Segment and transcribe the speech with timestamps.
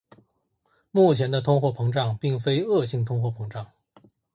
[0.89, 3.69] 目前的通货膨胀并非恶性通货膨胀。